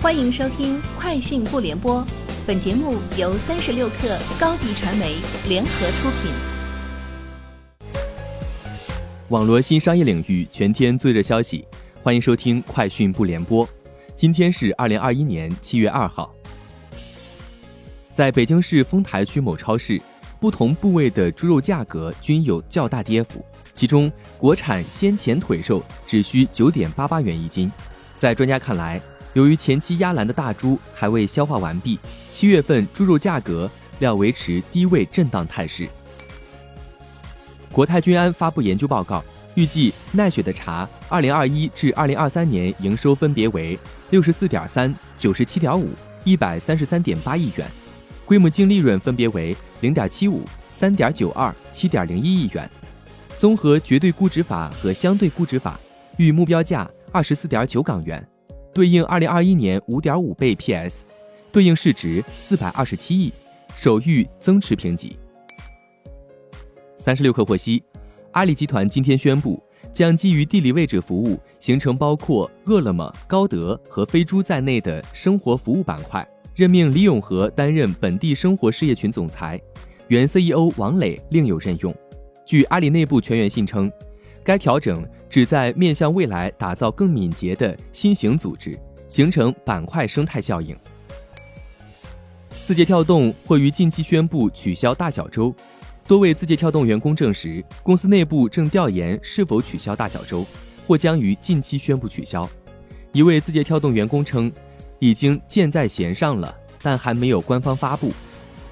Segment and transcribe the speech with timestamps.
[0.00, 2.00] 欢迎收听《快讯不联播》，
[2.46, 5.16] 本节目由三十六克高低传媒
[5.48, 6.30] 联合出品。
[9.30, 11.66] 网络新商业领域全天最热消息，
[12.00, 13.66] 欢迎收听《快讯不联播》。
[14.14, 16.32] 今天是二零二一年七月二号。
[18.14, 20.00] 在北京市丰台区某超市，
[20.38, 23.44] 不同部位的猪肉价格均有较大跌幅，
[23.74, 27.68] 其中国产鲜前腿肉只需九点八八元一斤。
[28.16, 29.00] 在专家看来，
[29.38, 31.96] 由于前期压栏的大猪还未消化完毕，
[32.32, 33.70] 七月份猪肉价格
[34.00, 35.88] 料维持低位震荡态势。
[37.70, 39.24] 国泰君安发布研究报告，
[39.54, 43.78] 预计奈雪的茶二零二一至二零二三年营收分别为
[44.10, 45.88] 六十四点三、九十七点五、
[46.24, 47.64] 一百三十三点八亿元，
[48.24, 50.42] 规模净利润分别为零点七五、
[50.72, 52.68] 三点九二、七点零一亿元。
[53.38, 55.78] 综合绝对估值法和相对估值法，
[56.16, 58.28] 预目标价二十四点九港元。
[58.78, 61.02] 对应二零二一年五点五倍 PS，
[61.50, 63.32] 对应市值四百二十七亿，
[63.74, 65.18] 首遇增持评级。
[66.96, 67.82] 三十六氪获悉，
[68.30, 69.60] 阿里集团今天宣布，
[69.92, 79.60] 将基于地理位置服务形成包括饿了么、高德和飞猪在内的生活服务板块，任命李永和担任本地生活事业群总裁，
[80.06, 81.92] 原 CEO 王磊另有任用。
[82.46, 83.90] 据阿里内部全员信称。
[84.48, 88.74] 该调整旨在面向未来打造更敏捷的新型组织，
[89.06, 90.74] 形成板块生态效应。
[92.64, 95.54] 字节跳动或于近期宣布取消大小周，
[96.06, 100.46] 多位字节跳动员工证实，公司内部正调研是否取消大小周，
[100.86, 102.48] 或将于近期宣布取消。
[103.12, 104.50] 一位字节跳动员工称，
[104.98, 108.10] 已经箭在弦上了，但还没有官方发布。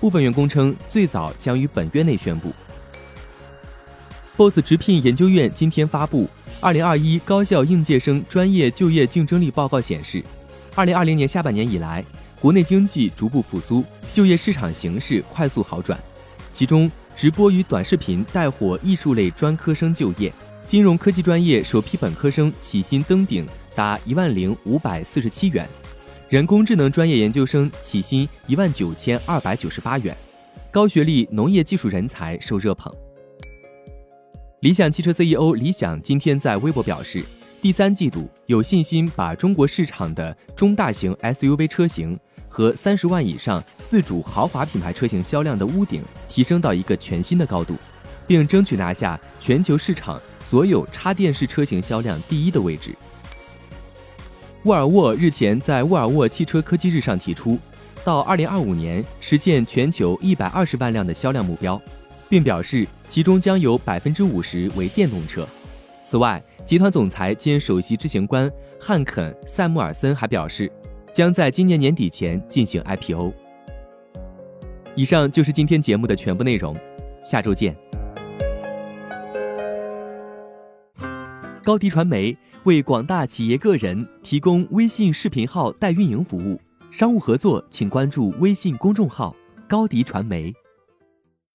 [0.00, 2.50] 部分员工称，最早将于本月内宣布。
[4.36, 6.24] BOSS 直聘研究院今天发布
[6.60, 10.22] 《二零二一高校应届生专业就业竞争力报告》显示，
[10.74, 12.04] 二零二零年下半年以来，
[12.38, 15.98] 国内经济逐步复苏，就业市场形势快速好转。
[16.52, 20.30] 其中，直播与短视频带火艺术类专科生就业，
[20.66, 25.66] 金融科技专业首批本科生起薪登顶达一万零五百四十七元，
[26.28, 30.14] 人工智能专业研究生起薪一万九千二百九十八元，
[30.70, 32.94] 高学历农业技术人才受热捧。
[34.60, 37.22] 理想汽车 CEO 李想今天在微博表示，
[37.60, 42.18] 第三季度有信心把中国市场的中大型 SUV 车型
[42.48, 47.74] 和三十万以上自主豪华品牌车型销量的屋顶提升到一个全新的高度，
[48.26, 52.96] 并争取拿下全球市场所有插电式车型销量第一的位置。
[54.64, 57.58] 沃尔沃日前在沃尔沃汽车科技日上提出，
[58.02, 61.78] 到二零二五年实现全球一百二十万辆的销量目标。
[62.28, 65.46] 并表示，其中将有百分之五十为电动车。
[66.04, 68.50] 此外，集团总裁兼首席执行官
[68.80, 70.70] 汉肯·塞穆尔森还表示，
[71.12, 73.32] 将在今年年底前进行 IPO。
[74.94, 76.76] 以上就是今天节目的全部内容，
[77.24, 77.76] 下周见。
[81.62, 86.60] 高迪传媒为广大企业个人提供微信视频号代运营服务，
[86.90, 89.34] 商务合作请关注微信公众号
[89.68, 90.54] “高迪传媒”。